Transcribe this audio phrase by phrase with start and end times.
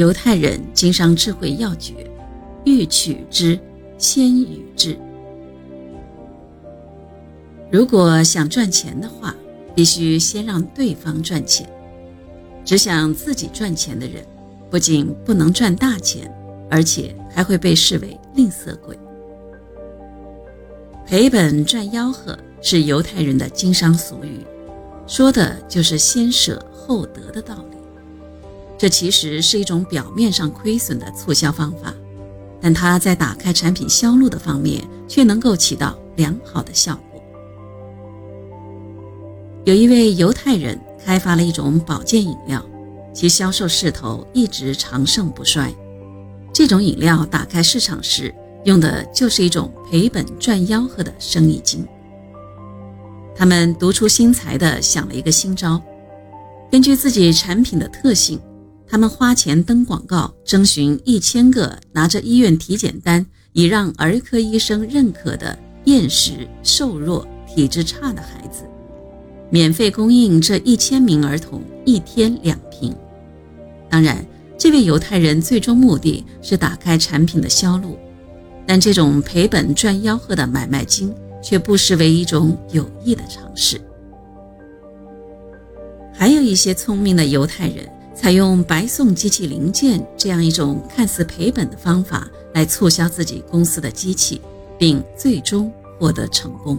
[0.00, 1.92] 犹太人经商智慧要诀：
[2.64, 3.60] 欲取之，
[3.98, 4.98] 先予之。
[7.70, 9.36] 如果想赚钱的话，
[9.74, 11.70] 必须先让对方赚钱。
[12.64, 14.24] 只想自己赚钱的人，
[14.70, 16.34] 不仅不能赚大钱，
[16.70, 18.98] 而且还会被视为吝啬鬼。
[21.04, 24.40] 赔本赚吆喝是犹太人的经商俗语，
[25.06, 27.79] 说的就是先舍后得的道理。
[28.80, 31.92] 这其实是一种表面上亏损的促销方法，
[32.62, 37.22] 但它在打开产品销路的方面却能够起到良好的效果。
[39.66, 42.64] 有一位犹太人开发了一种保健饮料，
[43.12, 45.70] 其销售势头一直长盛不衰。
[46.50, 48.34] 这种饮料打开市场时，
[48.64, 51.86] 用的就是一种赔本赚吆喝的生意经。
[53.36, 55.78] 他们独出心裁地想了一个新招，
[56.70, 58.40] 根据自己产品的特性。
[58.90, 68.64] 他们花钱登广告，征询一千个拿着医院体检单以让儿科医生认可的厌食、瘦弱、体质差的孩子，
[69.48, 72.92] 免费供应这一千名儿童一天两瓶。
[73.88, 74.26] 当然，
[74.58, 77.96] 这位犹太人最终目的是打开产品的销路，
[78.66, 83.80] 但这种赔本赚吆喝的买卖经却不失为一种有益的尝试。
[86.12, 87.88] 还有一些聪明的犹太人。
[88.20, 94.38] 采用白送机器零件这样一种看似赔本的方法来促销自己公司的机器，
[94.78, 96.78] 并最终获得成功。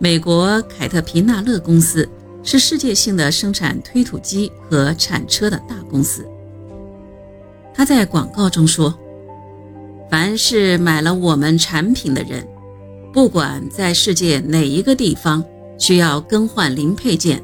[0.00, 2.08] 美国凯特皮纳勒公司
[2.42, 6.26] 是世界性的生产推土机和铲车的大公司。
[7.72, 8.92] 他在广告中说
[10.10, 12.44] ：“凡是买了我们产品的人，
[13.12, 15.44] 不管在世界哪一个地方，
[15.78, 17.40] 需要更换零配件。”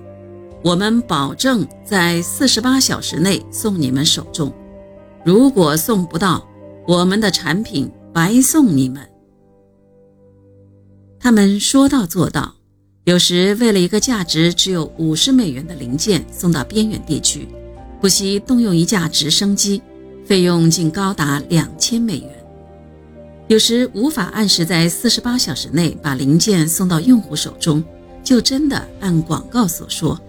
[0.69, 4.53] 我们保证在四十八小时内送你们手中，
[5.25, 6.47] 如果送不到，
[6.87, 9.03] 我们的产品白送你们。
[11.19, 12.55] 他们说到做到，
[13.05, 17.49] 有时为了一个价值只有五十美元的零件送到边远地区，
[17.99, 19.81] 不惜动用一架直升机，
[20.27, 22.47] 费用竟高达两千美元。
[23.47, 27.83] 有时无法按时在四十八小时内把零件送到用户手中，
[28.23, 30.21] 就真的按广告所说。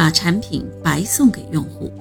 [0.00, 1.92] 把产品白送给用户。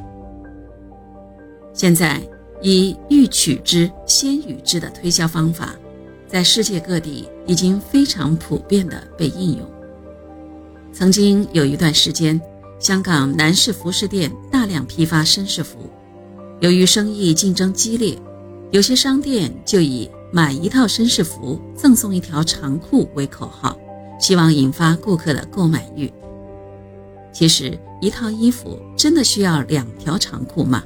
[1.74, 2.18] 现在
[2.62, 5.76] 以“欲取之，先予之”的推销方法，
[6.26, 9.70] 在世界各地已经非常普遍地被应用。
[10.94, 12.40] 曾经有一段时间，
[12.80, 15.80] 香港男士服饰店大量批发绅士服，
[16.62, 18.18] 由于生意竞争激烈，
[18.72, 23.78] 有些商店就以“买一套绅士服赠送一条长裤”为口号，
[24.22, 26.10] 希望引发顾客的购买欲。
[27.32, 30.84] 其实一套衣服真的需要两条长裤吗？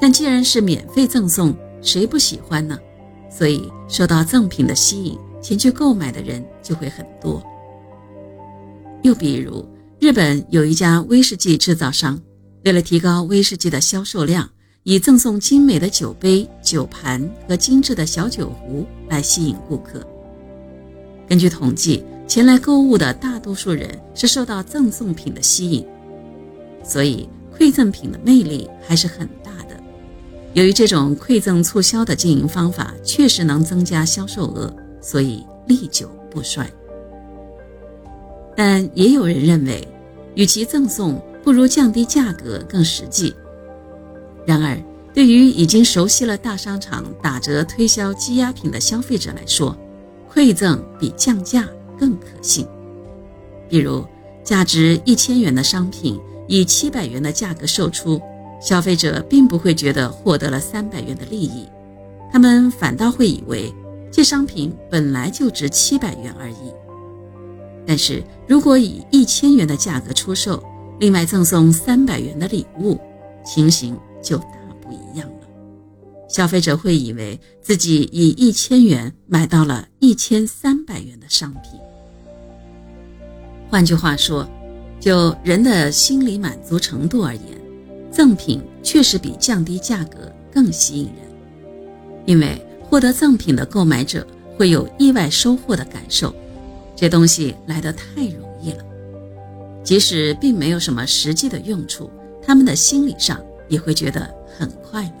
[0.00, 2.78] 但既然是免费赠送，谁不喜欢呢？
[3.30, 7.42] 所以受到赠品的吸引，前去购买的人就会很多。
[9.02, 9.64] 又比如，
[10.00, 12.20] 日本有一家威士忌制造商，
[12.64, 14.50] 为了提高威士忌的销售量，
[14.82, 20.06] 以赠送精美的酒杯、酒盘和精致的小酒壶来吸引顾客。
[21.28, 22.04] 根据统计。
[22.32, 25.86] 前来购物的大多数人是受到赠送品的吸引，
[26.82, 29.78] 所以馈赠品的魅力还是很大的。
[30.54, 36.66] 由于这种馈赠促销的经营方法确实能增加销售额，所以历久不衰。
[38.56, 39.86] 但也有人认为，
[40.34, 43.34] 与其赠送，不如降低价格更实际。
[44.46, 44.82] 然而，
[45.12, 49.76] 对于已经熟悉了大商场打折推销积压品的消费者来说，
[50.32, 51.68] 馈赠比降价。
[52.02, 52.66] 更可信。
[53.68, 54.04] 比如，
[54.42, 56.18] 价值一千元的商品
[56.48, 58.20] 以七百元的价格售出，
[58.60, 61.68] 消费者并不会觉得获得了三百元的利益，
[62.32, 63.72] 他们反倒会以为
[64.10, 66.74] 这商品本来就值七百元而已。
[67.86, 70.60] 但是如果以一千元的价格出售，
[70.98, 72.98] 另外赠送三百元的礼物，
[73.44, 75.46] 情形就大不一样了。
[76.28, 81.78] 消费者会以为自己以一千元买到了一千三百元的商品。
[83.72, 84.46] 换句话说，
[85.00, 87.42] 就人的心理满足程度而言，
[88.10, 91.14] 赠品确实比降低价格更吸引人。
[92.26, 94.26] 因为获得赠品的购买者
[94.58, 96.34] 会有意外收获的感受，
[96.94, 98.84] 这东西来得太容易了。
[99.82, 102.10] 即使并没有什么实际的用处，
[102.46, 103.40] 他们的心理上
[103.70, 105.12] 也会觉得很快乐。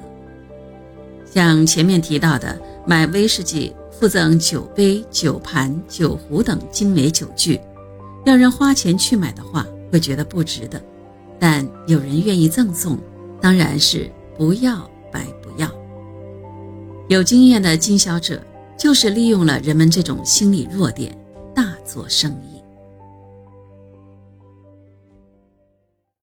[1.24, 7.58] 像前面提到的，买威士忌附赠酒杯、酒盘、酒壶等精美酒具。
[8.24, 10.78] 要人花钱去买的话，会觉得不值得；
[11.38, 12.98] 但有人愿意赠送，
[13.40, 15.68] 当然是不要白不要。
[17.08, 18.42] 有经验的经销者
[18.78, 21.16] 就是利用了人们这种心理弱点，
[21.54, 22.51] 大做生意。